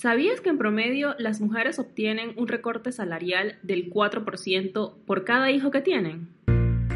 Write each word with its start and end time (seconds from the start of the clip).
¿Sabías 0.00 0.40
que 0.40 0.48
en 0.48 0.56
promedio 0.56 1.14
las 1.18 1.42
mujeres 1.42 1.78
obtienen 1.78 2.32
un 2.38 2.48
recorte 2.48 2.90
salarial 2.90 3.58
del 3.62 3.90
4% 3.90 4.94
por 5.04 5.24
cada 5.24 5.50
hijo 5.50 5.70
que 5.70 5.82
tienen? 5.82 6.30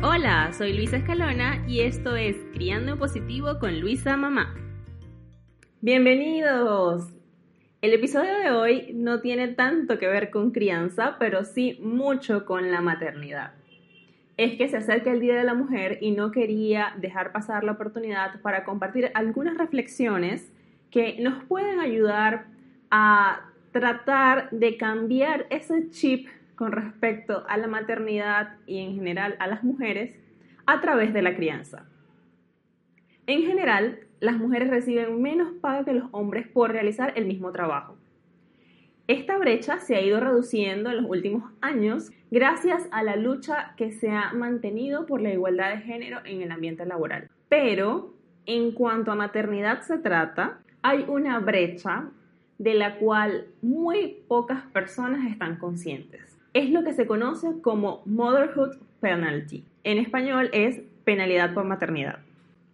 Hola, 0.03 0.51
soy 0.55 0.73
Luisa 0.73 0.97
Escalona 0.97 1.63
y 1.69 1.81
esto 1.81 2.17
es 2.17 2.35
Criando 2.55 2.93
en 2.93 2.99
Positivo 2.99 3.59
con 3.61 3.79
Luisa 3.79 4.17
Mamá. 4.17 4.55
Bienvenidos. 5.83 7.13
El 7.83 7.93
episodio 7.93 8.39
de 8.39 8.53
hoy 8.53 8.93
no 8.95 9.21
tiene 9.21 9.49
tanto 9.49 9.99
que 9.99 10.09
ver 10.09 10.31
con 10.31 10.53
crianza, 10.53 11.17
pero 11.19 11.45
sí 11.45 11.79
mucho 11.83 12.47
con 12.47 12.71
la 12.71 12.81
maternidad. 12.81 13.53
Es 14.39 14.57
que 14.57 14.67
se 14.69 14.79
acerca 14.79 15.13
el 15.13 15.21
Día 15.21 15.37
de 15.37 15.45
la 15.45 15.53
Mujer 15.53 15.99
y 16.01 16.13
no 16.13 16.31
quería 16.31 16.95
dejar 16.97 17.33
pasar 17.33 17.65
la 17.65 17.73
oportunidad 17.73 18.41
para 18.41 18.65
compartir 18.65 19.11
algunas 19.13 19.59
reflexiones 19.59 20.51
que 20.91 21.19
nos 21.21 21.45
pueden 21.45 21.81
ayudar 21.81 22.54
a 22.91 23.51
tratar 23.73 24.51
de 24.51 24.77
cambiar 24.77 25.47
ese 25.51 25.91
chip 25.91 26.29
con 26.55 26.73
respecto 26.73 27.45
a 27.49 27.57
la 27.57 27.67
maternidad 27.67 28.57
y 28.67 28.79
en 28.79 28.95
general 28.95 29.37
a 29.41 29.47
las 29.47 29.65
mujeres 29.65 30.17
a 30.67 30.81
través 30.81 31.13
de 31.13 31.23
la 31.23 31.35
crianza. 31.35 31.87
En 33.27 33.43
general, 33.43 34.01
las 34.21 34.37
mujeres 34.37 34.71
reciben 34.71 35.21
menos 35.21 35.53
paga 35.61 35.85
que 35.85 35.93
los 35.93 36.09
hombres 36.13 36.47
por 36.47 36.71
realizar 36.71 37.13
el 37.17 37.27
mismo 37.27 37.53
trabajo. 37.53 37.97
Esta 39.07 39.37
brecha 39.37 39.81
se 39.81 39.97
ha 39.97 40.01
ido 40.01 40.19
reduciendo 40.19 40.91
en 40.91 40.97
los 41.03 41.11
últimos 41.11 41.53
años 41.61 42.11
gracias 42.31 42.89
a 42.91 43.03
la 43.03 43.17
lucha 43.17 43.75
que 43.77 43.93
se 43.93 44.11
ha 44.11 44.33
mantenido 44.33 45.05
por 45.05 45.21
la 45.21 45.33
igualdad 45.33 45.75
de 45.75 45.83
género 45.83 46.21
en 46.25 46.41
el 46.41 46.51
ambiente 46.51 46.87
laboral. 46.87 47.29
Pero, 47.51 48.15
en 48.47 48.73
cuanto 48.73 49.13
a 49.13 49.15
maternidad 49.15 49.83
se 49.83 49.99
trata, 49.99 50.61
hay 50.81 51.05
una 51.07 51.39
brecha 51.39 52.09
de 52.59 52.75
la 52.75 52.97
cual 52.97 53.47
muy 53.63 54.19
pocas 54.29 54.63
personas 54.73 55.31
están 55.31 55.57
conscientes. 55.57 56.39
Es 56.53 56.71
lo 56.71 56.85
que 56.85 56.93
se 56.93 57.07
conoce 57.07 57.61
como 57.63 58.03
Motherhood 58.07 58.77
Penalty. 59.01 59.65
En 59.83 59.99
español 59.99 60.51
es 60.53 60.81
penalidad 61.05 61.53
por 61.53 61.65
maternidad. 61.65 62.21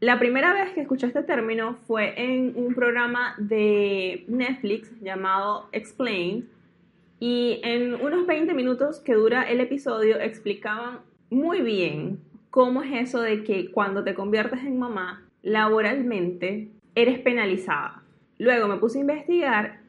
La 0.01 0.19
primera 0.19 0.55
vez 0.55 0.73
que 0.73 0.81
escuché 0.81 1.07
este 1.07 1.23
término 1.23 1.75
fue 1.87 2.15
en 2.17 2.55
un 2.57 2.75
programa 2.75 3.35
de 3.37 4.25
Netflix 4.29 4.91
llamado 5.01 5.69
Explained 5.73 6.45
y 7.19 7.61
en 7.63 7.95
unos 7.95 8.27
20 8.27 8.55
minutos 8.55 8.99
que 9.01 9.13
dura 9.13 9.43
el 9.43 9.61
episodio 9.61 10.19
explicaban 10.19 11.01
muy 11.29 11.61
bien 11.61 12.19
cómo 12.49 12.83
es 12.83 13.09
eso 13.09 13.21
de 13.21 13.45
que 13.45 13.71
cuando 13.71 14.03
te 14.03 14.15
conviertes 14.15 14.61
en 14.61 14.79
mamá 14.79 15.23
laboralmente 15.43 16.71
eres 16.95 17.19
penalizada. 17.19 18.00
Luego 18.41 18.69
me 18.69 18.79
puse 18.79 18.97
a 18.97 19.03
investigar 19.03 19.81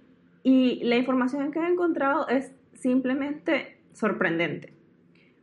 y 0.44 0.84
la 0.84 0.98
información 0.98 1.54
que 1.54 1.60
he 1.60 1.66
encontrado 1.66 2.28
es 2.28 2.54
simplemente 2.74 3.78
sorprendente. 3.94 4.74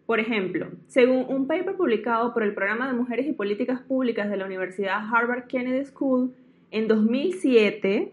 Por 0.05 0.21
ejemplo, 0.21 0.67
según 0.89 1.25
un 1.27 1.47
paper 1.47 1.75
publicado 1.75 2.35
por 2.35 2.43
el 2.43 2.53
Programa 2.53 2.87
de 2.87 2.93
Mujeres 2.93 3.27
y 3.27 3.33
Políticas 3.33 3.81
Públicas 3.81 4.29
de 4.29 4.37
la 4.37 4.45
Universidad 4.45 5.01
Harvard 5.11 5.47
Kennedy 5.47 5.87
School 5.87 6.35
en 6.71 6.87
2007, 6.87 8.13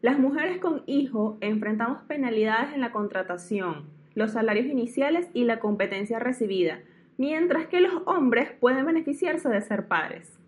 las 0.00 0.16
mujeres 0.16 0.58
con 0.58 0.84
hijo 0.86 1.38
enfrentamos 1.40 2.02
penalidades 2.02 2.72
en 2.72 2.82
la 2.82 2.92
contratación, 2.92 3.86
los 4.14 4.30
salarios 4.30 4.66
iniciales 4.66 5.26
y 5.34 5.42
la 5.42 5.58
competencia 5.58 6.20
recibida, 6.20 6.82
mientras 7.18 7.66
que 7.66 7.80
los 7.80 8.00
hombres 8.06 8.52
pueden 8.60 8.86
beneficiarse 8.86 9.48
de 9.48 9.60
ser 9.60 9.88
padres. 9.88 10.38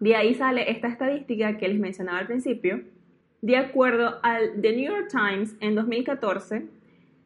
De 0.00 0.16
ahí 0.16 0.34
sale 0.34 0.72
esta 0.72 0.88
estadística 0.88 1.56
que 1.56 1.68
les 1.68 1.78
mencionaba 1.78 2.18
al 2.18 2.26
principio, 2.26 2.80
de 3.44 3.58
acuerdo 3.58 4.20
al 4.22 4.62
The 4.62 4.74
New 4.74 4.90
York 4.90 5.08
Times, 5.10 5.54
en 5.60 5.74
2014, 5.74 6.64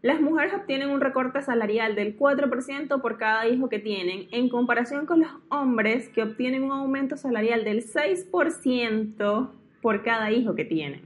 las 0.02 0.20
mujeres 0.20 0.52
obtienen 0.52 0.90
un 0.90 1.00
recorte 1.00 1.40
salarial 1.42 1.94
del 1.94 2.18
4% 2.18 3.00
por 3.00 3.18
cada 3.18 3.46
hijo 3.46 3.68
que 3.68 3.78
tienen, 3.78 4.26
en 4.32 4.48
comparación 4.48 5.06
con 5.06 5.20
los 5.20 5.30
hombres 5.48 6.08
que 6.08 6.24
obtienen 6.24 6.64
un 6.64 6.72
aumento 6.72 7.16
salarial 7.16 7.62
del 7.62 7.84
6% 7.84 9.50
por 9.80 10.02
cada 10.02 10.32
hijo 10.32 10.56
que 10.56 10.64
tienen. 10.64 11.02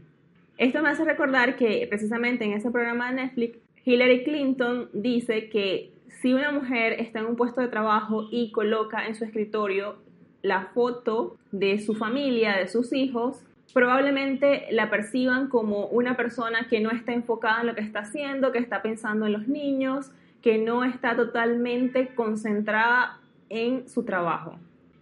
Esto 0.57 0.81
me 0.81 0.89
hace 0.89 1.05
recordar 1.05 1.57
que 1.57 1.87
precisamente 1.91 2.47
en 2.47 2.55
ese 2.55 2.71
programa 2.71 3.11
de 3.11 3.17
Netflix, 3.17 3.59
Hillary 3.85 4.25
Clinton 4.25 4.89
dice 4.95 5.51
que 5.51 5.93
si 6.09 6.33
una 6.33 6.53
mujer 6.53 6.95
está 6.95 7.19
en 7.19 7.27
un 7.27 7.37
puesto 7.37 7.61
de 7.61 7.69
trabajo 7.69 8.29
y 8.31 8.51
coloca 8.51 9.07
en 9.07 9.15
su 9.15 9.25
escritorio 9.25 9.97
la 10.41 10.71
foto 10.73 11.37
de 11.51 11.81
su 11.81 11.95
familia, 11.95 12.57
de 12.57 12.67
sus 12.67 12.95
hijos, 12.95 13.45
probablemente 13.73 14.67
la 14.71 14.91
perciban 14.91 15.49
como 15.49 15.87
una 15.87 16.17
persona 16.17 16.69
que 16.69 16.81
no 16.81 16.91
está 16.91 17.13
enfocada 17.13 17.61
en 17.61 17.67
lo 17.69 17.75
que 17.75 17.81
está 17.81 18.01
haciendo, 18.01 18.53
que 18.53 18.59
está 18.59 18.83
pensando 18.83 19.27
en 19.27 19.33
los 19.33 19.49
niños, 19.49 20.11
que 20.43 20.59
no 20.59 20.85
está 20.85 21.17
totalmente 21.17 22.15
concentrada 22.15 23.19
en 23.49 23.89
su 23.89 24.05
trabajo. 24.05 24.57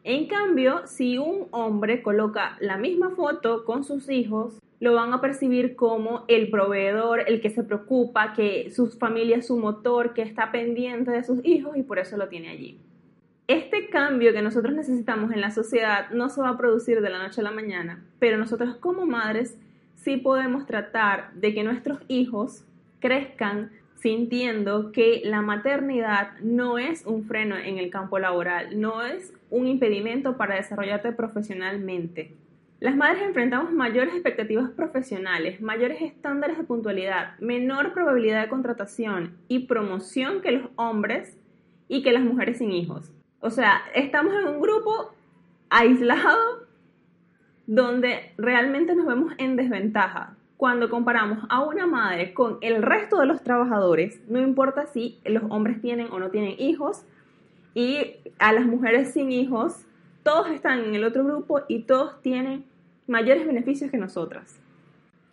En 0.05 0.27
cambio, 0.27 0.83
si 0.87 1.19
un 1.19 1.49
hombre 1.51 2.03
coloca 2.03 2.57
la 2.61 2.77
misma 2.77 3.11
foto 3.11 3.65
con 3.65 3.85
sus 3.85 4.09
hijos, 4.09 4.59
lo 4.81 4.95
van 4.95 5.13
a 5.13 5.21
percibir 5.21 5.77
como 5.77 6.25
el 6.27 6.51
proveedor, 6.51 7.21
el 7.27 7.41
que 7.43 7.51
se 7.51 7.63
preocupa, 7.63 8.33
que 8.33 8.71
su 8.71 8.87
familia 8.87 9.37
es 9.37 9.47
su 9.47 9.59
motor, 9.59 10.15
que 10.15 10.23
está 10.23 10.53
pendiente 10.53 11.11
de 11.11 11.23
sus 11.23 11.45
hijos 11.45 11.77
y 11.77 11.83
por 11.83 11.99
eso 11.99 12.17
lo 12.17 12.29
tiene 12.29 12.49
allí 12.49 12.79
este 13.53 13.89
cambio 13.89 14.33
que 14.33 14.43
nosotros 14.43 14.75
necesitamos 14.75 15.33
en 15.33 15.41
la 15.41 15.51
sociedad 15.51 16.11
no 16.11 16.29
se 16.29 16.41
va 16.41 16.51
a 16.51 16.57
producir 16.57 17.01
de 17.01 17.11
la 17.11 17.19
noche 17.19 17.41
a 17.41 17.45
la 17.45 17.51
mañana, 17.51 18.05
pero 18.21 18.39
nosotros 18.39 18.77
como 18.77 19.07
madres 19.07 19.59
sí 19.97 20.17
podemos 20.19 20.67
tratar 20.67 21.33
de 21.35 21.53
que 21.53 21.65
nuestros 21.65 21.99
hijos 22.07 22.65
crezcan 23.01 23.73
sintiendo 23.97 24.93
que 24.93 25.23
la 25.25 25.43
maternidad 25.43 26.39
no 26.41 26.79
es 26.79 27.05
un 27.07 27.25
freno 27.25 27.57
en 27.57 27.79
el 27.79 27.91
campo 27.91 28.21
laboral, 28.21 28.81
no 28.81 29.03
es 29.03 29.35
un 29.51 29.67
impedimento 29.67 30.37
para 30.37 30.55
desarrollarte 30.55 31.11
profesionalmente. 31.11 32.37
Las 32.79 32.97
madres 32.97 33.23
enfrentamos 33.23 33.73
mayores 33.73 34.15
expectativas 34.15 34.71
profesionales, 34.71 35.61
mayores 35.61 36.01
estándares 36.01 36.57
de 36.57 36.65
puntualidad, 36.65 37.37
menor 37.41 37.93
probabilidad 37.93 38.43
de 38.43 38.49
contratación 38.49 39.37
y 39.49 39.67
promoción 39.67 40.41
que 40.41 40.53
los 40.53 40.71
hombres 40.77 41.37
y 41.89 42.03
que 42.03 42.13
las 42.13 42.23
mujeres 42.23 42.59
sin 42.59 42.73
hijos. 42.73 43.13
O 43.41 43.51
sea, 43.51 43.83
estamos 43.95 44.35
en 44.35 44.47
un 44.47 44.61
grupo 44.61 45.13
aislado 45.71 46.67
donde 47.67 48.33
realmente 48.37 48.95
nos 48.95 49.07
vemos 49.07 49.33
en 49.39 49.57
desventaja. 49.57 50.37
Cuando 50.57 50.91
comparamos 50.91 51.39
a 51.49 51.65
una 51.65 51.87
madre 51.87 52.35
con 52.35 52.59
el 52.61 52.83
resto 52.83 53.19
de 53.19 53.27
los 53.27 53.43
trabajadores, 53.43 54.21
no 54.29 54.41
importa 54.41 54.87
si 54.87 55.19
los 55.25 55.45
hombres 55.49 55.81
tienen 55.81 56.09
o 56.11 56.19
no 56.19 56.31
tienen 56.31 56.55
hijos, 56.59 57.05
y 57.73 58.17
a 58.39 58.53
las 58.53 58.67
mujeres 58.67 59.13
sin 59.13 59.33
hijos, 59.33 59.87
todos 60.23 60.51
están 60.51 60.81
en 60.81 60.95
el 60.95 61.05
otro 61.05 61.25
grupo 61.25 61.63
y 61.69 61.85
todos 61.85 62.21
tienen 62.21 62.65
mayores 63.07 63.47
beneficios 63.47 63.91
que 63.91 63.97
nosotras. 63.97 64.61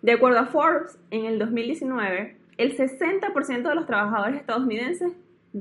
De 0.01 0.13
acuerdo 0.13 0.39
a 0.39 0.45
Forbes, 0.45 0.97
en 1.12 1.25
el 1.25 1.39
2019, 1.39 2.38
el 2.57 2.77
60% 2.77 3.68
de 3.68 3.75
los 3.75 3.86
trabajadores 3.86 4.39
estadounidenses 4.39 5.13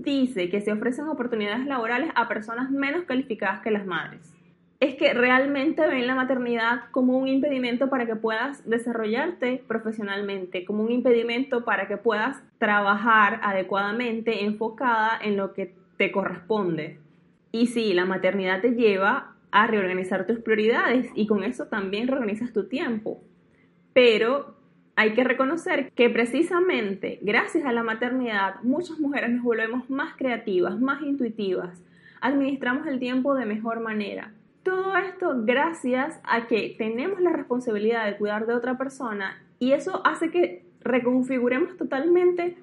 dice 0.03 0.49
que 0.51 0.61
se 0.61 0.73
ofrecen 0.73 1.09
oportunidades 1.09 1.67
laborales 1.67 2.11
a 2.15 2.29
personas 2.29 2.71
menos 2.71 3.05
calificadas 3.05 3.61
que 3.61 3.71
las 3.71 3.87
madres. 3.87 4.33
Es 4.79 4.95
que 4.95 5.15
realmente 5.15 5.87
ven 5.87 6.07
la 6.07 6.15
maternidad 6.15 6.91
como 6.91 7.17
un 7.17 7.29
impedimento 7.29 7.89
para 7.89 8.05
que 8.05 8.15
puedas 8.15 8.69
desarrollarte 8.69 9.63
profesionalmente, 9.67 10.67
como 10.67 10.83
un 10.83 10.93
impedimento 10.93 11.65
para 11.65 11.89
que 11.89 11.97
puedas 11.97 12.43
trabajar 12.59 13.41
adecuadamente, 13.43 14.45
enfocada 14.45 15.19
en 15.23 15.39
lo 15.39 15.55
que 15.55 15.75
te 15.97 16.13
corresponde. 16.13 16.99
Y 17.53 17.69
sí, 17.69 17.95
la 17.95 18.05
maternidad 18.05 18.61
te 18.61 18.73
lleva 18.73 19.35
a 19.51 19.67
reorganizar 19.67 20.27
tus 20.27 20.41
prioridades 20.41 21.09
y 21.15 21.27
con 21.27 21.43
eso 21.43 21.69
también 21.69 22.09
reorganizas 22.09 22.53
tu 22.53 22.69
tiempo. 22.69 23.23
Pero 23.95 24.57
hay 24.97 25.13
que 25.13 25.25
reconocer 25.25 25.93
que 25.93 26.09
precisamente 26.09 27.19
gracias 27.21 27.67
a 27.67 27.73
la 27.73 27.83
maternidad 27.83 28.57
muchas 28.63 28.99
mujeres 28.99 29.31
nos 29.31 29.45
volvemos 29.45 29.89
más 29.91 30.17
creativas, 30.17 30.81
más 30.81 31.03
intuitivas, 31.03 31.83
administramos 32.23 32.87
el 32.87 32.99
tiempo 32.99 33.35
de 33.35 33.45
mejor 33.45 33.81
manera. 33.81 34.33
Todo 34.63 34.97
esto 34.97 35.43
gracias 35.45 36.19
a 36.25 36.47
que 36.47 36.75
tenemos 36.79 37.21
la 37.21 37.31
responsabilidad 37.31 38.07
de 38.07 38.17
cuidar 38.17 38.47
de 38.47 38.55
otra 38.55 38.79
persona 38.79 39.39
y 39.59 39.73
eso 39.73 40.01
hace 40.05 40.31
que 40.31 40.65
reconfiguremos 40.81 41.77
totalmente 41.77 42.57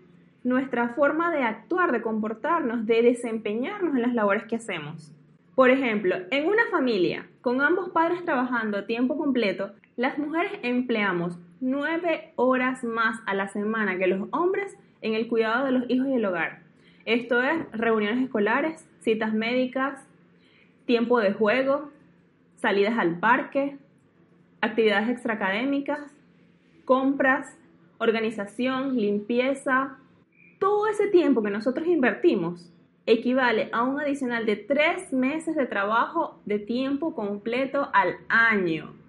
nuestra 0.43 0.89
forma 0.89 1.31
de 1.31 1.43
actuar, 1.43 1.91
de 1.91 2.01
comportarnos, 2.01 2.87
de 2.87 3.03
desempeñarnos 3.03 3.95
en 3.95 4.01
las 4.01 4.13
labores 4.15 4.43
que 4.45 4.55
hacemos. 4.55 5.13
Por 5.55 5.69
ejemplo, 5.69 6.15
en 6.31 6.47
una 6.47 6.63
familia 6.71 7.27
con 7.41 7.61
ambos 7.61 7.89
padres 7.89 8.25
trabajando 8.25 8.79
a 8.79 8.87
tiempo 8.87 9.17
completo, 9.17 9.71
las 9.95 10.17
mujeres 10.17 10.53
empleamos 10.63 11.37
nueve 11.61 12.33
horas 12.35 12.83
más 12.83 13.19
a 13.27 13.35
la 13.35 13.47
semana 13.47 13.97
que 13.97 14.07
los 14.07 14.27
hombres 14.31 14.75
en 15.01 15.13
el 15.13 15.27
cuidado 15.27 15.65
de 15.65 15.71
los 15.71 15.89
hijos 15.89 16.07
y 16.07 16.13
el 16.13 16.25
hogar. 16.25 16.63
Esto 17.05 17.41
es 17.43 17.71
reuniones 17.73 18.23
escolares, 18.23 18.87
citas 19.01 19.33
médicas, 19.33 19.99
tiempo 20.85 21.19
de 21.19 21.33
juego, 21.33 21.91
salidas 22.55 22.97
al 22.97 23.19
parque, 23.19 23.77
actividades 24.61 25.09
extraacadémicas, 25.09 25.99
compras, 26.85 27.55
organización, 27.99 28.95
limpieza. 28.95 29.97
Todo 30.59 30.87
ese 30.87 31.07
tiempo 31.07 31.43
que 31.43 31.51
nosotros 31.51 31.87
invertimos 31.87 32.71
equivale 33.05 33.69
a 33.73 33.83
un 33.83 33.99
adicional 33.99 34.45
de 34.45 34.55
tres 34.55 35.13
meses 35.13 35.55
de 35.55 35.65
trabajo 35.65 36.39
de 36.45 36.57
tiempo 36.57 37.13
completo 37.13 37.89
al 37.93 38.15
año. 38.27 39.02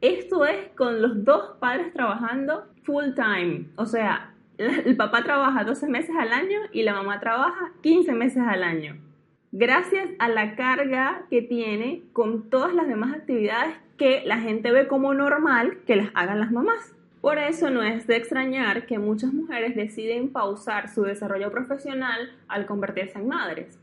Esto 0.00 0.46
es 0.46 0.68
con 0.76 1.02
los 1.02 1.24
dos 1.24 1.56
padres 1.60 1.92
trabajando 1.92 2.64
full 2.84 3.12
time. 3.14 3.66
O 3.76 3.84
sea, 3.84 4.32
el 4.56 4.96
papá 4.96 5.22
trabaja 5.22 5.64
12 5.64 5.88
meses 5.88 6.14
al 6.18 6.32
año 6.32 6.58
y 6.72 6.82
la 6.82 6.94
mamá 6.94 7.20
trabaja 7.20 7.72
15 7.82 8.12
meses 8.12 8.42
al 8.46 8.62
año. 8.62 8.96
Gracias 9.52 10.08
a 10.18 10.28
la 10.28 10.54
carga 10.54 11.26
que 11.28 11.42
tiene 11.42 12.02
con 12.12 12.48
todas 12.48 12.72
las 12.72 12.88
demás 12.88 13.14
actividades 13.14 13.74
que 13.98 14.22
la 14.24 14.38
gente 14.38 14.72
ve 14.72 14.86
como 14.86 15.12
normal 15.12 15.78
que 15.86 15.96
las 15.96 16.08
hagan 16.14 16.40
las 16.40 16.52
mamás. 16.52 16.94
Por 17.20 17.36
eso 17.36 17.68
no 17.68 17.82
es 17.82 18.06
de 18.06 18.16
extrañar 18.16 18.86
que 18.86 18.98
muchas 18.98 19.34
mujeres 19.34 19.76
deciden 19.76 20.30
pausar 20.30 20.88
su 20.88 21.02
desarrollo 21.02 21.50
profesional 21.50 22.30
al 22.48 22.64
convertirse 22.64 23.18
en 23.18 23.28
madres, 23.28 23.78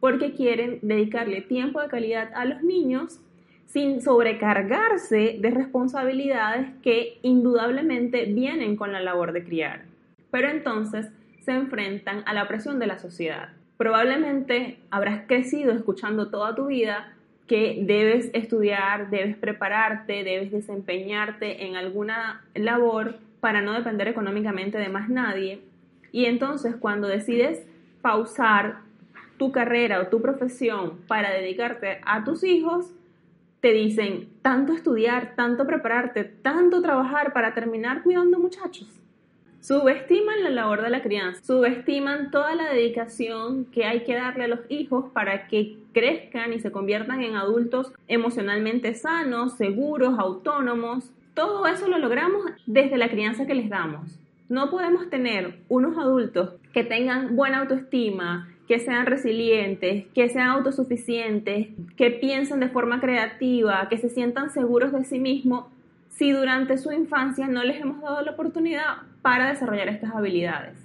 porque 0.00 0.34
quieren 0.34 0.80
dedicarle 0.82 1.40
tiempo 1.40 1.80
de 1.80 1.88
calidad 1.88 2.30
a 2.34 2.44
los 2.44 2.62
niños 2.62 3.22
sin 3.66 4.02
sobrecargarse 4.02 5.38
de 5.40 5.50
responsabilidades 5.50 6.68
que 6.82 7.18
indudablemente 7.22 8.26
vienen 8.26 8.76
con 8.76 8.92
la 8.92 9.00
labor 9.00 9.32
de 9.32 9.44
criar. 9.44 9.84
Pero 10.30 10.48
entonces 10.48 11.10
se 11.40 11.52
enfrentan 11.52 12.22
a 12.26 12.34
la 12.34 12.48
presión 12.48 12.78
de 12.78 12.86
la 12.86 12.98
sociedad. 12.98 13.50
Probablemente 13.76 14.78
habrás 14.90 15.22
crecido 15.26 15.72
escuchando 15.72 16.30
toda 16.30 16.54
tu 16.54 16.66
vida 16.66 17.14
que 17.46 17.82
debes 17.82 18.30
estudiar, 18.32 19.10
debes 19.10 19.36
prepararte, 19.36 20.24
debes 20.24 20.52
desempeñarte 20.52 21.66
en 21.66 21.76
alguna 21.76 22.44
labor 22.54 23.16
para 23.40 23.60
no 23.60 23.72
depender 23.72 24.08
económicamente 24.08 24.78
de 24.78 24.88
más 24.88 25.08
nadie. 25.08 25.60
Y 26.12 26.26
entonces 26.26 26.76
cuando 26.76 27.08
decides 27.08 27.66
pausar 28.00 28.78
tu 29.36 29.50
carrera 29.50 30.00
o 30.00 30.06
tu 30.06 30.22
profesión 30.22 30.98
para 31.08 31.32
dedicarte 31.32 32.00
a 32.04 32.22
tus 32.22 32.44
hijos, 32.44 32.92
te 33.62 33.72
dicen 33.72 34.28
tanto 34.42 34.72
estudiar, 34.72 35.34
tanto 35.36 35.64
prepararte, 35.68 36.24
tanto 36.24 36.82
trabajar 36.82 37.32
para 37.32 37.54
terminar 37.54 38.02
cuidando 38.02 38.40
muchachos. 38.40 38.88
Subestiman 39.60 40.42
la 40.42 40.50
labor 40.50 40.82
de 40.82 40.90
la 40.90 41.00
crianza, 41.00 41.40
subestiman 41.44 42.32
toda 42.32 42.56
la 42.56 42.72
dedicación 42.72 43.64
que 43.66 43.84
hay 43.84 44.02
que 44.02 44.16
darle 44.16 44.44
a 44.44 44.48
los 44.48 44.58
hijos 44.68 45.04
para 45.12 45.46
que 45.46 45.78
crezcan 45.94 46.52
y 46.52 46.58
se 46.58 46.72
conviertan 46.72 47.22
en 47.22 47.36
adultos 47.36 47.92
emocionalmente 48.08 48.94
sanos, 48.94 49.56
seguros, 49.56 50.18
autónomos. 50.18 51.12
Todo 51.34 51.64
eso 51.68 51.86
lo 51.86 51.98
logramos 51.98 52.44
desde 52.66 52.98
la 52.98 53.10
crianza 53.10 53.46
que 53.46 53.54
les 53.54 53.70
damos. 53.70 54.18
No 54.48 54.70
podemos 54.70 55.08
tener 55.08 55.60
unos 55.68 55.96
adultos 55.96 56.50
que 56.72 56.82
tengan 56.82 57.36
buena 57.36 57.60
autoestima, 57.60 58.51
que 58.68 58.78
sean 58.78 59.06
resilientes, 59.06 60.06
que 60.14 60.28
sean 60.28 60.48
autosuficientes, 60.48 61.68
que 61.96 62.10
piensen 62.10 62.60
de 62.60 62.68
forma 62.68 63.00
creativa, 63.00 63.88
que 63.88 63.98
se 63.98 64.08
sientan 64.08 64.50
seguros 64.50 64.92
de 64.92 65.04
sí 65.04 65.18
mismos, 65.18 65.66
si 66.10 66.32
durante 66.32 66.78
su 66.78 66.92
infancia 66.92 67.48
no 67.48 67.64
les 67.64 67.80
hemos 67.80 68.00
dado 68.00 68.22
la 68.22 68.32
oportunidad 68.32 68.98
para 69.22 69.48
desarrollar 69.48 69.88
estas 69.88 70.14
habilidades. 70.14 70.78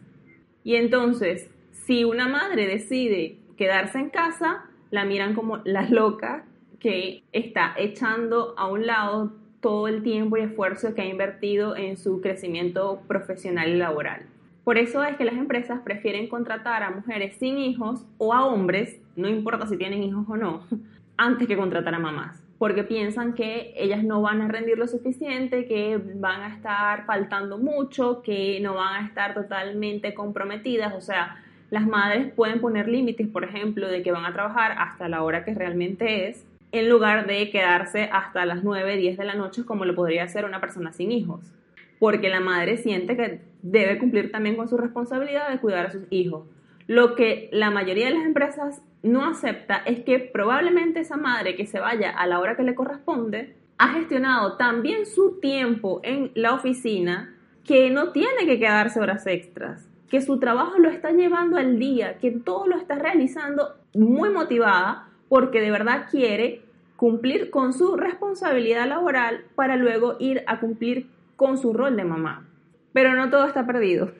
Y 0.64 0.76
entonces, 0.76 1.50
si 1.72 2.04
una 2.04 2.28
madre 2.28 2.68
decide 2.68 3.38
quedarse 3.58 4.00
en 4.00 4.10
casa, 4.10 4.66
la 4.92 5.06
miran 5.06 5.34
como 5.34 5.58
la 5.64 5.84
loca 5.90 6.46
que 6.80 7.24
está 7.32 7.74
echando 7.78 8.54
a 8.58 8.68
un 8.68 8.86
lado 8.86 9.34
todo 9.62 9.88
el 9.88 10.04
tiempo 10.04 10.38
y 10.38 10.42
esfuerzo 10.42 10.94
que 10.94 11.02
ha 11.02 11.06
invertido 11.06 11.76
en 11.76 11.98
su 11.98 12.22
crecimiento 12.22 13.02
profesional 13.08 13.70
y 13.70 13.76
laboral. 13.76 14.26
Por 14.68 14.78
eso 14.78 15.02
es 15.02 15.16
que 15.16 15.24
las 15.24 15.36
empresas 15.36 15.80
prefieren 15.80 16.28
contratar 16.28 16.84
a 16.84 16.92
mujeres 16.92 17.38
sin 17.38 17.58
hijos 17.58 18.06
o 18.18 18.34
a 18.34 18.46
hombres, 18.46 19.00
no 19.16 19.30
importa 19.30 19.66
si 19.66 19.78
tienen 19.78 20.04
hijos 20.04 20.26
o 20.28 20.36
no, 20.36 20.64
antes 21.18 21.48
que 21.48 21.56
contratar 21.56 21.96
a 21.96 22.00
mamás, 22.00 22.44
porque 22.58 22.84
piensan 22.84 23.32
que 23.32 23.74
ellas 23.78 24.04
no 24.04 24.22
van 24.22 24.42
a 24.42 24.50
rendir 24.50 24.78
lo 24.78 24.86
suficiente, 24.90 25.68
que 25.68 25.98
van 26.16 26.42
a 26.42 26.54
estar 26.54 27.06
faltando 27.06 27.58
mucho, 27.58 28.22
que 28.22 28.60
no 28.60 28.74
van 28.74 29.06
a 29.06 29.08
estar 29.08 29.34
totalmente 29.36 30.14
comprometidas, 30.14 30.94
o 30.94 31.00
sea, 31.00 31.38
las 31.70 31.88
madres 31.88 32.34
pueden 32.34 32.60
poner 32.60 32.90
límites, 32.90 33.30
por 33.30 33.46
ejemplo, 33.46 33.88
de 33.88 34.04
que 34.04 34.12
van 34.12 34.26
a 34.26 34.34
trabajar 34.34 34.76
hasta 34.80 35.08
la 35.08 35.24
hora 35.24 35.46
que 35.46 35.54
realmente 35.54 36.28
es, 36.28 36.46
en 36.74 36.90
lugar 36.90 37.26
de 37.26 37.50
quedarse 37.52 38.10
hasta 38.12 38.46
las 38.46 38.66
9, 38.66 38.98
10 38.98 39.18
de 39.18 39.24
la 39.24 39.36
noche 39.36 39.64
como 39.64 39.86
lo 39.86 39.96
podría 39.96 40.26
hacer 40.26 40.44
una 40.44 40.60
persona 40.60 40.92
sin 40.92 41.14
hijos 41.14 41.54
porque 42.00 42.30
la 42.30 42.40
madre 42.40 42.78
siente 42.78 43.16
que 43.16 43.42
debe 43.62 43.98
cumplir 43.98 44.32
también 44.32 44.56
con 44.56 44.68
su 44.68 44.78
responsabilidad 44.78 45.50
de 45.50 45.60
cuidar 45.60 45.88
a 45.88 45.92
sus 45.92 46.04
hijos. 46.10 46.48
Lo 46.88 47.16
que 47.16 47.50
la 47.52 47.70
mayoría 47.70 48.06
de 48.08 48.14
las 48.14 48.26
empresas 48.26 48.82
no 49.04 49.26
acepta 49.26 49.82
es 49.86 50.02
que 50.02 50.20
probablemente 50.20 51.02
esa 51.02 51.18
madre 51.18 51.56
que 51.56 51.66
se 51.66 51.80
vaya 51.80 52.12
a 52.12 52.28
la 52.28 52.40
hora 52.40 52.56
que 52.56 52.64
le 52.64 52.76
corresponde 52.76 53.56
ha 53.78 53.90
gestionado 53.90 54.58
tan 54.58 54.82
bien 54.82 55.06
su 55.06 55.40
tiempo 55.40 56.00
en 56.04 56.32
la 56.34 56.54
oficina 56.54 57.36
que 57.66 57.90
no 57.90 58.12
tiene 58.12 58.46
que 58.46 58.58
quedarse 58.58 59.00
horas 59.00 59.28
extras, 59.28 59.90
que 60.10 60.22
su 60.22 60.40
trabajo 60.40 60.80
lo 60.80 60.90
está 60.90 61.12
llevando 61.12 61.58
al 61.58 61.78
día, 61.78 62.18
que 62.18 62.32
todo 62.32 62.66
lo 62.68 62.78
está 62.78 62.96
realizando 62.96 63.76
muy 63.94 64.30
motivada 64.30 65.10
porque 65.28 65.60
de 65.60 65.72
verdad 65.72 66.08
quiere 66.10 66.62
cumplir 66.96 67.50
con 67.50 67.74
su 67.74 67.96
responsabilidad 67.96 68.88
laboral 68.88 69.44
para 69.56 69.76
luego 69.76 70.16
ir 70.20 70.44
a 70.48 70.60
cumplir 70.60 71.08
con 71.38 71.58
su 71.58 71.72
rol 71.72 71.96
de 71.96 72.04
mamá. 72.04 72.50
Pero 72.92 73.16
no 73.16 73.30
todo 73.30 73.46
está 73.46 73.66
perdido. 73.66 74.12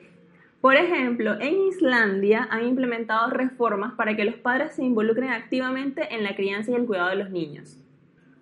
Por 0.62 0.76
ejemplo, 0.76 1.34
en 1.38 1.68
Islandia 1.68 2.48
han 2.50 2.64
implementado 2.64 3.28
reformas 3.30 3.92
para 3.94 4.16
que 4.16 4.24
los 4.24 4.36
padres 4.36 4.72
se 4.72 4.84
involucren 4.84 5.30
activamente 5.30 6.14
en 6.14 6.24
la 6.24 6.34
crianza 6.34 6.70
y 6.70 6.74
el 6.74 6.86
cuidado 6.86 7.10
de 7.10 7.16
los 7.16 7.30
niños. 7.30 7.78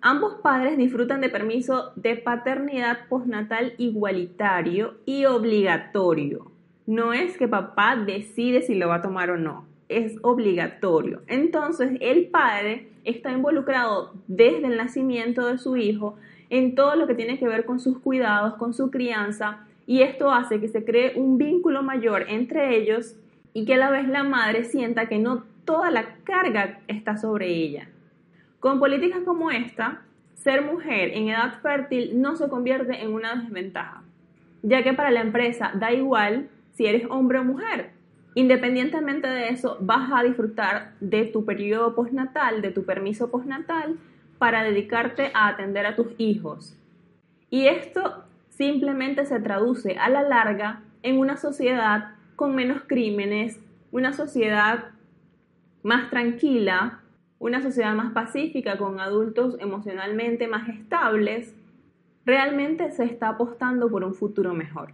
Ambos 0.01 0.35
padres 0.35 0.77
disfrutan 0.77 1.21
de 1.21 1.29
permiso 1.29 1.91
de 1.95 2.15
paternidad 2.15 3.07
postnatal 3.09 3.73
igualitario 3.77 4.95
y 5.05 5.25
obligatorio. 5.25 6.51
No 6.85 7.13
es 7.13 7.37
que 7.37 7.47
papá 7.47 7.95
decide 7.95 8.61
si 8.61 8.75
lo 8.75 8.87
va 8.87 8.95
a 8.95 9.01
tomar 9.01 9.31
o 9.31 9.37
no, 9.37 9.65
es 9.89 10.15
obligatorio. 10.21 11.21
Entonces, 11.27 11.97
el 11.99 12.27
padre 12.27 12.89
está 13.03 13.31
involucrado 13.31 14.13
desde 14.27 14.67
el 14.67 14.77
nacimiento 14.77 15.47
de 15.47 15.57
su 15.57 15.77
hijo 15.77 16.15
en 16.49 16.75
todo 16.75 16.95
lo 16.95 17.07
que 17.07 17.15
tiene 17.15 17.39
que 17.39 17.47
ver 17.47 17.65
con 17.65 17.79
sus 17.79 17.99
cuidados, 17.99 18.55
con 18.55 18.73
su 18.73 18.91
crianza, 18.91 19.65
y 19.85 20.01
esto 20.01 20.31
hace 20.31 20.59
que 20.59 20.67
se 20.67 20.83
cree 20.83 21.13
un 21.15 21.37
vínculo 21.37 21.81
mayor 21.81 22.25
entre 22.27 22.75
ellos 22.77 23.15
y 23.53 23.65
que 23.65 23.75
a 23.75 23.77
la 23.77 23.89
vez 23.89 24.07
la 24.07 24.23
madre 24.23 24.65
sienta 24.65 25.07
que 25.07 25.17
no 25.17 25.43
toda 25.65 25.91
la 25.91 26.15
carga 26.23 26.79
está 26.87 27.17
sobre 27.17 27.47
ella. 27.47 27.89
Con 28.59 28.79
políticas 28.79 29.21
como 29.25 29.51
esta, 29.51 30.01
ser 30.35 30.61
mujer 30.63 31.11
en 31.13 31.29
edad 31.29 31.59
fértil 31.61 32.21
no 32.21 32.35
se 32.35 32.49
convierte 32.49 33.01
en 33.01 33.13
una 33.13 33.35
desventaja, 33.35 34.03
ya 34.61 34.83
que 34.83 34.93
para 34.93 35.11
la 35.11 35.21
empresa 35.21 35.71
da 35.75 35.91
igual 35.91 36.49
si 36.73 36.85
eres 36.85 37.05
hombre 37.09 37.39
o 37.39 37.43
mujer. 37.43 37.91
Independientemente 38.35 39.27
de 39.27 39.49
eso, 39.49 39.77
vas 39.81 40.11
a 40.13 40.21
disfrutar 40.21 40.93
de 40.99 41.25
tu 41.25 41.43
periodo 41.43 41.95
postnatal, 41.95 42.61
de 42.61 42.69
tu 42.69 42.85
permiso 42.85 43.31
postnatal 43.31 43.97
para 44.37 44.63
dedicarte 44.63 45.31
a 45.33 45.47
atender 45.47 45.85
a 45.85 45.95
tus 45.95 46.07
hijos. 46.17 46.77
Y 47.49 47.67
esto 47.67 48.23
simplemente 48.49 49.25
se 49.25 49.39
traduce 49.39 49.97
a 49.97 50.09
la 50.09 50.23
larga 50.23 50.81
en 51.03 51.19
una 51.19 51.37
sociedad 51.37 52.15
con 52.35 52.55
menos 52.55 52.81
crímenes, 52.87 53.59
una 53.91 54.13
sociedad 54.13 54.91
más 55.83 56.09
tranquila, 56.09 57.01
una 57.39 57.61
sociedad 57.61 57.93
más 57.93 58.11
pacífica 58.13 58.77
con 58.77 58.99
adultos 58.99 59.57
emocionalmente 59.59 60.47
más 60.47 60.67
estables, 60.69 61.55
realmente 62.25 62.91
se 62.91 63.05
está 63.05 63.29
apostando 63.29 63.89
por 63.89 64.03
un 64.03 64.13
futuro 64.13 64.53
mejor. 64.53 64.93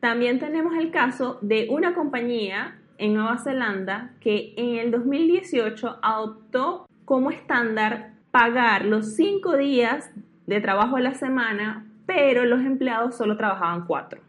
También 0.00 0.38
tenemos 0.38 0.74
el 0.76 0.90
caso 0.90 1.38
de 1.42 1.68
una 1.70 1.94
compañía 1.94 2.78
en 2.96 3.14
Nueva 3.14 3.38
Zelanda 3.38 4.12
que 4.20 4.54
en 4.56 4.76
el 4.76 4.90
2018 4.90 5.98
adoptó 6.02 6.86
como 7.04 7.30
estándar 7.30 8.14
pagar 8.30 8.84
los 8.84 9.14
cinco 9.14 9.56
días 9.56 10.10
de 10.46 10.60
trabajo 10.60 10.96
a 10.96 11.00
la 11.00 11.14
semana, 11.14 11.86
pero 12.06 12.44
los 12.44 12.60
empleados 12.60 13.16
solo 13.16 13.36
trabajaban 13.36 13.86
cuatro. 13.86 14.20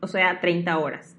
o 0.00 0.06
sea, 0.06 0.40
30 0.40 0.78
horas. 0.78 1.16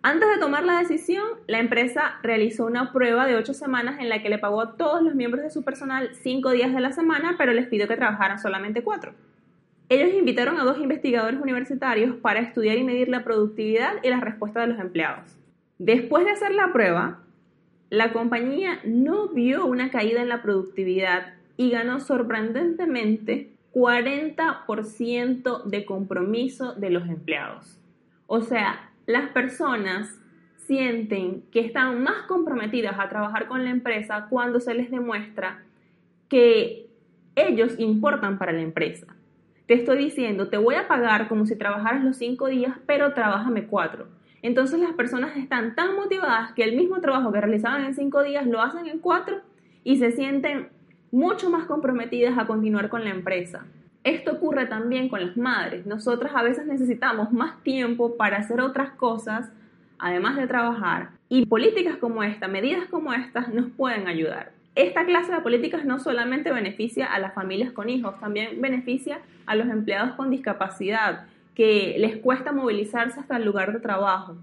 Antes 0.00 0.28
de 0.28 0.38
tomar 0.38 0.64
la 0.64 0.78
decisión, 0.78 1.24
la 1.48 1.58
empresa 1.58 2.18
realizó 2.22 2.66
una 2.66 2.92
prueba 2.92 3.26
de 3.26 3.34
8 3.34 3.54
semanas 3.54 3.98
en 3.98 4.08
la 4.08 4.22
que 4.22 4.28
le 4.28 4.38
pagó 4.38 4.60
a 4.60 4.76
todos 4.76 5.02
los 5.02 5.14
miembros 5.14 5.42
de 5.42 5.50
su 5.50 5.64
personal 5.64 6.10
5 6.14 6.50
días 6.50 6.72
de 6.72 6.80
la 6.80 6.92
semana, 6.92 7.34
pero 7.38 7.52
les 7.52 7.66
pidió 7.66 7.88
que 7.88 7.96
trabajaran 7.96 8.38
solamente 8.38 8.84
4. 8.84 9.12
Ellos 9.88 10.14
invitaron 10.14 10.58
a 10.58 10.64
dos 10.64 10.78
investigadores 10.78 11.40
universitarios 11.40 12.16
para 12.16 12.40
estudiar 12.40 12.78
y 12.78 12.84
medir 12.84 13.08
la 13.08 13.24
productividad 13.24 13.94
y 14.02 14.10
la 14.10 14.20
respuesta 14.20 14.60
de 14.60 14.68
los 14.68 14.78
empleados. 14.78 15.36
Después 15.78 16.24
de 16.24 16.30
hacer 16.30 16.52
la 16.52 16.72
prueba, 16.72 17.20
la 17.90 18.12
compañía 18.12 18.80
no 18.84 19.28
vio 19.28 19.66
una 19.66 19.90
caída 19.90 20.22
en 20.22 20.28
la 20.28 20.42
productividad 20.42 21.33
y 21.56 21.70
ganó 21.70 22.00
sorprendentemente 22.00 23.52
40% 23.72 25.64
de 25.64 25.84
compromiso 25.84 26.74
de 26.74 26.90
los 26.90 27.08
empleados. 27.08 27.78
O 28.26 28.40
sea, 28.40 28.90
las 29.06 29.30
personas 29.30 30.20
sienten 30.56 31.42
que 31.50 31.60
están 31.60 32.02
más 32.02 32.22
comprometidas 32.26 32.98
a 32.98 33.08
trabajar 33.08 33.48
con 33.48 33.64
la 33.64 33.70
empresa 33.70 34.26
cuando 34.30 34.60
se 34.60 34.74
les 34.74 34.90
demuestra 34.90 35.62
que 36.28 36.86
ellos 37.36 37.74
importan 37.78 38.38
para 38.38 38.52
la 38.52 38.62
empresa. 38.62 39.06
Te 39.66 39.74
estoy 39.74 39.98
diciendo, 39.98 40.48
te 40.48 40.56
voy 40.56 40.74
a 40.74 40.88
pagar 40.88 41.28
como 41.28 41.46
si 41.46 41.56
trabajaras 41.56 42.04
los 42.04 42.16
cinco 42.16 42.48
días, 42.48 42.76
pero 42.86 43.12
trabájame 43.12 43.66
cuatro. 43.66 44.08
Entonces 44.42 44.78
las 44.78 44.92
personas 44.92 45.36
están 45.36 45.74
tan 45.74 45.96
motivadas 45.96 46.52
que 46.52 46.64
el 46.64 46.76
mismo 46.76 47.00
trabajo 47.00 47.32
que 47.32 47.40
realizaban 47.40 47.84
en 47.84 47.94
cinco 47.94 48.22
días 48.22 48.46
lo 48.46 48.60
hacen 48.60 48.86
en 48.86 48.98
cuatro 48.98 49.40
y 49.84 49.96
se 49.96 50.12
sienten 50.12 50.68
mucho 51.14 51.48
más 51.48 51.66
comprometidas 51.66 52.36
a 52.36 52.46
continuar 52.48 52.88
con 52.88 53.04
la 53.04 53.10
empresa. 53.10 53.64
Esto 54.02 54.32
ocurre 54.32 54.66
también 54.66 55.08
con 55.08 55.24
las 55.24 55.36
madres. 55.36 55.86
Nosotras 55.86 56.32
a 56.34 56.42
veces 56.42 56.66
necesitamos 56.66 57.30
más 57.30 57.62
tiempo 57.62 58.16
para 58.16 58.38
hacer 58.38 58.60
otras 58.60 58.90
cosas, 58.90 59.48
además 59.96 60.36
de 60.36 60.48
trabajar. 60.48 61.10
Y 61.28 61.46
políticas 61.46 61.98
como 61.98 62.24
esta, 62.24 62.48
medidas 62.48 62.88
como 62.88 63.12
estas, 63.12 63.54
nos 63.54 63.70
pueden 63.70 64.08
ayudar. 64.08 64.50
Esta 64.74 65.06
clase 65.06 65.32
de 65.32 65.40
políticas 65.40 65.84
no 65.84 66.00
solamente 66.00 66.50
beneficia 66.50 67.06
a 67.06 67.20
las 67.20 67.32
familias 67.32 67.70
con 67.70 67.88
hijos, 67.88 68.18
también 68.18 68.60
beneficia 68.60 69.20
a 69.46 69.54
los 69.54 69.68
empleados 69.68 70.16
con 70.16 70.32
discapacidad, 70.32 71.26
que 71.54 71.94
les 72.00 72.16
cuesta 72.16 72.50
movilizarse 72.50 73.20
hasta 73.20 73.36
el 73.36 73.44
lugar 73.44 73.72
de 73.72 73.78
trabajo. 73.78 74.34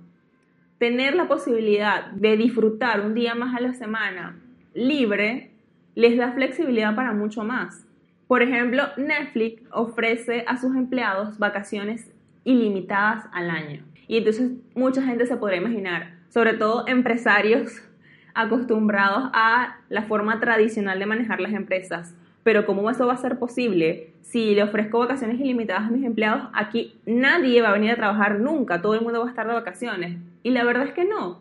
Tener 0.78 1.16
la 1.16 1.28
posibilidad 1.28 2.12
de 2.12 2.38
disfrutar 2.38 3.02
un 3.02 3.14
día 3.14 3.36
más 3.36 3.54
a 3.58 3.60
la 3.60 3.74
semana 3.74 4.38
libre 4.74 5.51
les 5.96 6.18
da 6.18 6.32
flexibilidad 6.32 6.96
para 6.96 7.14
mucho 7.14 7.44
más. 7.44 7.86
Por 8.28 8.42
ejemplo, 8.42 8.84
Netflix 8.98 9.62
ofrece 9.72 10.46
a 10.48 10.58
sus 10.58 10.76
empleados 10.76 11.38
vacaciones 11.38 12.12
ilimitadas 12.44 13.26
al 13.34 13.50
año. 13.50 13.84
Y 14.08 14.18
entonces 14.18 14.52
mucha 14.74 15.02
gente 15.02 15.26
se 15.26 15.38
podrá 15.38 15.58
imaginar, 15.58 16.14
sobre 16.30 16.54
todo 16.54 16.88
empresarios 16.88 17.82
acostumbrados 18.34 19.30
a 19.34 19.78
la 19.90 20.04
forma 20.04 20.40
tradicional 20.40 21.00
de 21.00 21.06
manejar 21.06 21.42
las 21.42 21.54
empresas. 21.54 22.16
Pero 22.44 22.66
¿cómo 22.66 22.90
eso 22.90 23.06
va 23.06 23.14
a 23.14 23.18
ser 23.18 23.38
posible 23.38 24.14
si 24.22 24.56
le 24.56 24.64
ofrezco 24.64 25.00
vacaciones 25.00 25.40
ilimitadas 25.40 25.90
a 25.90 25.92
mis 25.92 26.04
empleados? 26.04 26.50
Aquí 26.54 26.96
nadie 27.06 27.62
va 27.62 27.70
a 27.70 27.74
venir 27.74 27.92
a 27.92 27.96
trabajar 27.96 28.40
nunca, 28.40 28.82
todo 28.82 28.96
el 28.96 29.02
mundo 29.02 29.20
va 29.20 29.26
a 29.26 29.30
estar 29.30 29.46
de 29.46 29.54
vacaciones. 29.54 30.18
Y 30.42 30.52
la 30.52 30.64
verdad 30.64 30.88
es 30.88 30.94
que 30.94 31.06
no, 31.06 31.40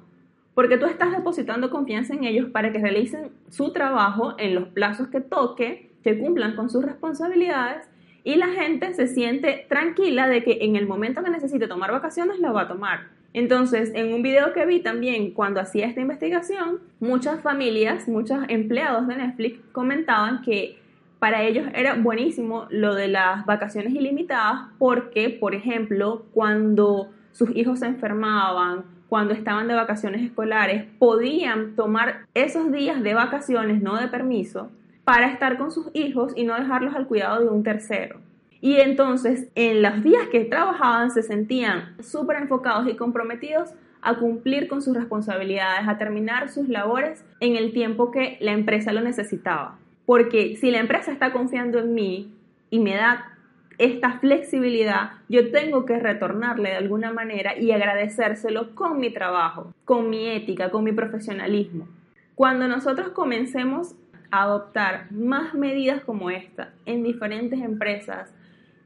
porque 0.54 0.78
tú 0.78 0.86
estás 0.86 1.12
depositando 1.12 1.70
confianza 1.70 2.14
en 2.14 2.24
ellos 2.24 2.50
para 2.50 2.72
que 2.72 2.78
realicen 2.78 3.30
su 3.48 3.72
trabajo 3.72 4.34
en 4.38 4.54
los 4.54 4.68
plazos 4.68 5.08
que 5.08 5.20
toque 5.20 5.90
que 6.02 6.18
cumplan 6.18 6.56
con 6.56 6.70
sus 6.70 6.84
responsabilidades 6.84 7.86
y 8.24 8.36
la 8.36 8.48
gente 8.48 8.92
se 8.94 9.06
siente 9.06 9.66
tranquila 9.68 10.28
de 10.28 10.42
que 10.42 10.58
en 10.62 10.76
el 10.76 10.86
momento 10.86 11.22
que 11.22 11.30
necesite 11.30 11.68
tomar 11.68 11.92
vacaciones 11.92 12.38
la 12.38 12.52
va 12.52 12.62
a 12.62 12.68
tomar. 12.68 13.08
Entonces, 13.32 13.92
en 13.94 14.12
un 14.12 14.22
video 14.22 14.52
que 14.52 14.66
vi 14.66 14.80
también 14.80 15.30
cuando 15.32 15.60
hacía 15.60 15.86
esta 15.86 16.00
investigación, 16.00 16.80
muchas 16.98 17.40
familias, 17.42 18.08
muchos 18.08 18.40
empleados 18.48 19.06
de 19.06 19.16
Netflix 19.16 19.60
comentaban 19.72 20.42
que 20.42 20.78
para 21.20 21.42
ellos 21.44 21.66
era 21.74 21.94
buenísimo 21.94 22.66
lo 22.70 22.94
de 22.94 23.08
las 23.08 23.46
vacaciones 23.46 23.92
ilimitadas 23.94 24.68
porque, 24.78 25.30
por 25.30 25.54
ejemplo, 25.54 26.24
cuando 26.32 27.10
sus 27.30 27.54
hijos 27.54 27.80
se 27.80 27.86
enfermaban, 27.86 28.84
cuando 29.10 29.34
estaban 29.34 29.66
de 29.66 29.74
vacaciones 29.74 30.22
escolares, 30.22 30.84
podían 31.00 31.74
tomar 31.74 32.26
esos 32.32 32.70
días 32.70 33.02
de 33.02 33.12
vacaciones, 33.12 33.82
no 33.82 33.96
de 33.96 34.06
permiso, 34.06 34.70
para 35.02 35.26
estar 35.26 35.58
con 35.58 35.72
sus 35.72 35.90
hijos 35.94 36.32
y 36.36 36.44
no 36.44 36.54
dejarlos 36.54 36.94
al 36.94 37.08
cuidado 37.08 37.40
de 37.40 37.48
un 37.48 37.64
tercero. 37.64 38.20
Y 38.60 38.76
entonces, 38.76 39.48
en 39.56 39.82
los 39.82 40.04
días 40.04 40.28
que 40.30 40.44
trabajaban, 40.44 41.10
se 41.10 41.24
sentían 41.24 41.96
súper 42.00 42.36
enfocados 42.36 42.86
y 42.88 42.94
comprometidos 42.94 43.70
a 44.00 44.14
cumplir 44.14 44.68
con 44.68 44.80
sus 44.80 44.96
responsabilidades, 44.96 45.88
a 45.88 45.98
terminar 45.98 46.48
sus 46.48 46.68
labores 46.68 47.24
en 47.40 47.56
el 47.56 47.72
tiempo 47.72 48.12
que 48.12 48.38
la 48.40 48.52
empresa 48.52 48.92
lo 48.92 49.00
necesitaba. 49.00 49.76
Porque 50.06 50.56
si 50.56 50.70
la 50.70 50.78
empresa 50.78 51.10
está 51.10 51.32
confiando 51.32 51.80
en 51.80 51.94
mí 51.94 52.32
y 52.70 52.78
me 52.78 52.94
da 52.94 53.39
esta 53.80 54.18
flexibilidad, 54.18 55.12
yo 55.30 55.50
tengo 55.50 55.86
que 55.86 55.98
retornarle 55.98 56.68
de 56.68 56.76
alguna 56.76 57.14
manera 57.14 57.58
y 57.58 57.72
agradecérselo 57.72 58.74
con 58.74 59.00
mi 59.00 59.10
trabajo, 59.10 59.72
con 59.86 60.10
mi 60.10 60.28
ética, 60.28 60.70
con 60.70 60.84
mi 60.84 60.92
profesionalismo. 60.92 61.88
Cuando 62.34 62.68
nosotros 62.68 63.08
comencemos 63.08 63.94
adoptar 64.30 65.10
más 65.10 65.54
medidas 65.54 66.04
como 66.04 66.28
esta 66.28 66.74
en 66.84 67.02
diferentes 67.02 67.58
empresas, 67.58 68.34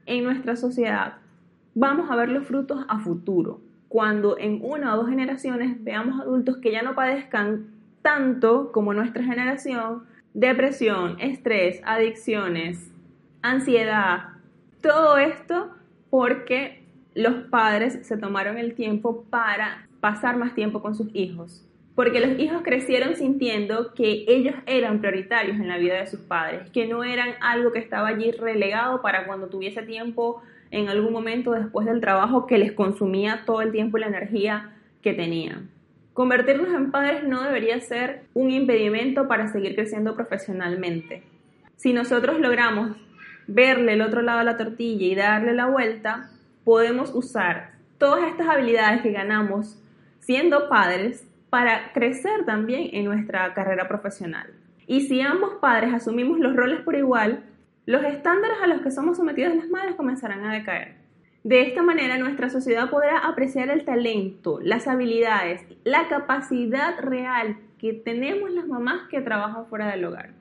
en 0.05 0.23
nuestra 0.23 0.55
sociedad, 0.55 1.15
vamos 1.73 2.09
a 2.09 2.15
ver 2.15 2.29
los 2.29 2.47
frutos 2.47 2.85
a 2.87 2.99
futuro. 2.99 3.59
Cuando 3.89 4.37
en 4.37 4.61
una 4.63 4.93
o 4.93 4.97
dos 4.97 5.09
generaciones 5.09 5.83
veamos 5.83 6.21
adultos 6.21 6.57
que 6.57 6.71
ya 6.71 6.83
no 6.83 6.95
padezcan 6.95 7.67
tanto 8.01 8.71
como 8.71 8.93
nuestra 8.93 9.25
generación, 9.25 10.03
depresión, 10.33 11.17
estrés, 11.19 11.81
adicciones, 11.83 12.93
ansiedad, 13.41 14.34
todo 14.81 15.17
esto 15.17 15.71
porque 16.09 16.83
los 17.13 17.45
padres 17.49 18.05
se 18.05 18.17
tomaron 18.17 18.57
el 18.57 18.75
tiempo 18.75 19.25
para 19.29 19.87
pasar 19.99 20.37
más 20.37 20.53
tiempo 20.53 20.81
con 20.81 20.95
sus 20.95 21.09
hijos 21.13 21.65
porque 21.95 22.19
los 22.19 22.37
hijos 22.37 22.61
crecieron 22.61 23.15
sintiendo 23.15 23.93
que 23.93 24.25
ellos 24.27 24.53
eran 24.65 24.99
prioritarios 24.99 25.55
en 25.55 25.69
la 25.69 25.77
vida 25.77 25.95
de 25.95 26.07
sus 26.07 26.19
padres, 26.19 26.69
que 26.71 26.87
no 26.87 27.05
eran 27.05 27.29
algo 27.41 27.71
que 27.71 27.79
estaba 27.79 28.09
allí 28.09 28.31
relegado 28.31 29.01
para 29.01 29.25
cuando 29.25 29.47
tuviese 29.47 29.81
tiempo 29.81 30.41
en 30.71 30.89
algún 30.89 31.13
momento 31.13 31.51
después 31.51 31.87
del 31.87 32.01
trabajo 32.01 32.47
que 32.47 32.57
les 32.57 32.73
consumía 32.73 33.43
todo 33.45 33.61
el 33.61 33.71
tiempo 33.71 33.97
y 33.97 34.01
la 34.01 34.07
energía 34.07 34.73
que 35.01 35.13
tenían. 35.13 35.69
Convertirnos 36.13 36.73
en 36.73 36.91
padres 36.91 37.23
no 37.23 37.43
debería 37.43 37.79
ser 37.79 38.23
un 38.33 38.51
impedimento 38.51 39.27
para 39.27 39.47
seguir 39.47 39.75
creciendo 39.75 40.15
profesionalmente. 40.15 41.23
Si 41.77 41.93
nosotros 41.93 42.39
logramos 42.39 42.97
verle 43.47 43.93
el 43.93 44.01
otro 44.01 44.21
lado 44.21 44.39
de 44.39 44.45
la 44.45 44.57
tortilla 44.57 45.05
y 45.05 45.15
darle 45.15 45.53
la 45.53 45.67
vuelta, 45.67 46.29
podemos 46.63 47.13
usar 47.13 47.71
todas 47.97 48.29
estas 48.29 48.47
habilidades 48.47 49.01
que 49.01 49.11
ganamos 49.11 49.81
siendo 50.19 50.69
padres 50.69 51.27
para 51.49 51.93
crecer 51.93 52.45
también 52.45 52.89
en 52.93 53.05
nuestra 53.05 53.53
carrera 53.53 53.87
profesional. 53.87 54.47
Y 54.87 55.01
si 55.01 55.21
ambos 55.21 55.55
padres 55.61 55.93
asumimos 55.93 56.39
los 56.39 56.55
roles 56.55 56.81
por 56.81 56.95
igual, 56.95 57.43
los 57.85 58.03
estándares 58.03 58.57
a 58.61 58.67
los 58.67 58.81
que 58.81 58.91
somos 58.91 59.17
sometidos 59.17 59.55
las 59.55 59.69
madres 59.69 59.95
comenzarán 59.95 60.43
a 60.45 60.53
decaer. 60.53 60.95
De 61.43 61.61
esta 61.61 61.83
manera 61.83 62.17
nuestra 62.17 62.49
sociedad 62.49 62.89
podrá 62.89 63.19
apreciar 63.19 63.69
el 63.69 63.85
talento, 63.85 64.59
las 64.61 64.87
habilidades, 64.87 65.61
la 65.83 66.07
capacidad 66.07 66.99
real 66.99 67.57
que 67.77 67.93
tenemos 67.93 68.49
las 68.49 68.67
mamás 68.67 69.07
que 69.09 69.21
trabajan 69.21 69.67
fuera 69.67 69.91
del 69.91 70.05
hogar. 70.05 70.31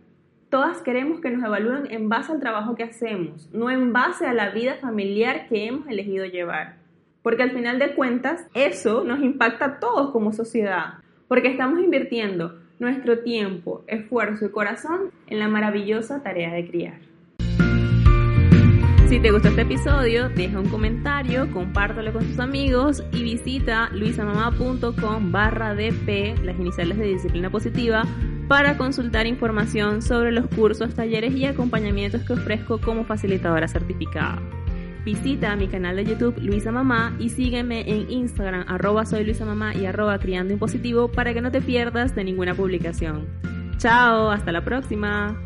Todas 0.54 0.82
queremos 0.82 1.20
que 1.20 1.32
nos 1.32 1.44
evalúen 1.44 1.90
en 1.90 2.08
base 2.08 2.30
al 2.30 2.38
trabajo 2.38 2.76
que 2.76 2.84
hacemos, 2.84 3.50
no 3.52 3.72
en 3.72 3.92
base 3.92 4.24
a 4.24 4.32
la 4.32 4.50
vida 4.50 4.76
familiar 4.76 5.48
que 5.48 5.66
hemos 5.66 5.88
elegido 5.88 6.26
llevar. 6.26 6.76
Porque 7.22 7.42
al 7.42 7.50
final 7.50 7.80
de 7.80 7.96
cuentas, 7.96 8.46
eso 8.54 9.02
nos 9.02 9.20
impacta 9.20 9.64
a 9.64 9.80
todos 9.80 10.12
como 10.12 10.32
sociedad 10.32 10.98
porque 11.26 11.48
estamos 11.48 11.82
invirtiendo 11.82 12.60
nuestro 12.78 13.18
tiempo, 13.24 13.82
esfuerzo 13.88 14.46
y 14.46 14.50
corazón 14.50 15.10
en 15.26 15.40
la 15.40 15.48
maravillosa 15.48 16.22
tarea 16.22 16.54
de 16.54 16.68
criar. 16.68 17.00
Si 19.08 19.18
te 19.20 19.32
gustó 19.32 19.48
este 19.48 19.62
episodio, 19.62 20.28
deja 20.28 20.60
un 20.60 20.68
comentario, 20.68 21.50
compártelo 21.52 22.12
con 22.12 22.24
tus 22.24 22.38
amigos 22.38 23.02
y 23.12 23.24
visita 23.24 23.90
luisamamá.com 23.90 25.32
barra 25.32 25.74
DP, 25.74 26.38
las 26.44 26.56
iniciales 26.60 26.96
de 26.98 27.06
disciplina 27.06 27.50
positiva, 27.50 28.04
para 28.48 28.76
consultar 28.76 29.26
información 29.26 30.02
sobre 30.02 30.32
los 30.32 30.46
cursos, 30.48 30.94
talleres 30.94 31.34
y 31.34 31.46
acompañamientos 31.46 32.22
que 32.24 32.34
ofrezco 32.34 32.80
como 32.80 33.04
facilitadora 33.04 33.68
certificada. 33.68 34.40
Visita 35.04 35.54
mi 35.56 35.68
canal 35.68 35.96
de 35.96 36.04
YouTube 36.06 36.38
Luisa 36.38 36.72
Mamá 36.72 37.14
y 37.18 37.28
sígueme 37.28 37.90
en 37.90 38.10
Instagram 38.10 38.64
arroba 38.68 39.04
soy 39.04 39.24
Luisa 39.24 39.44
Mamá 39.44 39.74
y 39.74 39.84
arroba 39.84 40.18
criando 40.18 40.54
impositivo 40.54 41.12
para 41.12 41.34
que 41.34 41.42
no 41.42 41.50
te 41.50 41.60
pierdas 41.60 42.14
de 42.14 42.24
ninguna 42.24 42.54
publicación. 42.54 43.26
Chao, 43.76 44.30
hasta 44.30 44.50
la 44.50 44.64
próxima. 44.64 45.36